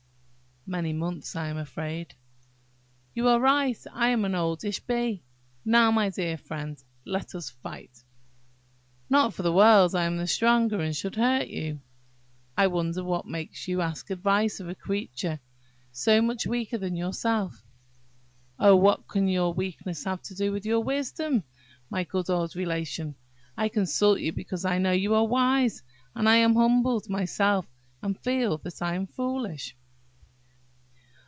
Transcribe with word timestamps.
"Many 0.67 0.93
months, 0.93 1.35
I 1.35 1.47
am 1.47 1.57
afraid." 1.57 2.13
"You 3.15 3.27
are 3.29 3.39
right, 3.39 3.75
I 3.91 4.09
am 4.09 4.23
an 4.25 4.35
oldish 4.35 4.79
bee. 4.79 5.23
Now, 5.65 5.89
my 5.89 6.09
dear 6.11 6.37
friend, 6.37 6.77
let 7.03 7.33
us 7.33 7.49
fight!" 7.49 8.03
"Not 9.09 9.33
for 9.33 9.41
the 9.41 9.51
world. 9.51 9.95
I 9.95 10.03
am 10.03 10.17
the 10.17 10.27
stronger, 10.27 10.79
and 10.79 10.95
should 10.95 11.15
hurt 11.15 11.47
you." 11.47 11.81
"I 12.55 12.67
wonder 12.67 13.03
what 13.03 13.25
makes 13.25 13.67
you 13.67 13.81
ask 13.81 14.11
advice 14.11 14.59
of 14.59 14.69
a 14.69 14.75
creature 14.75 15.39
so 15.91 16.21
much 16.21 16.45
weaker 16.45 16.77
than 16.77 16.95
yourself?" 16.95 17.63
"Oh, 18.59 18.75
what 18.75 19.07
can 19.07 19.27
your 19.27 19.55
weakness 19.55 20.03
have 20.03 20.21
to 20.21 20.35
do 20.35 20.51
with 20.51 20.63
your 20.65 20.81
wisdom, 20.83 21.43
my 21.89 22.03
good 22.03 22.29
old 22.29 22.55
Relation? 22.55 23.15
I 23.57 23.67
consult 23.67 24.19
you 24.19 24.31
because 24.31 24.63
I 24.63 24.77
know 24.77 24.91
you 24.91 25.15
are 25.15 25.25
wise; 25.27 25.81
and 26.13 26.29
I 26.29 26.35
am 26.35 26.53
humbled 26.53 27.09
myself, 27.09 27.65
and 28.03 28.15
feel 28.19 28.59
that 28.59 28.79
I 28.83 28.93
am 28.93 29.07
foolish." 29.07 29.75